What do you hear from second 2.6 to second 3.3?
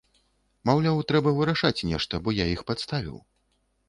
падставіў.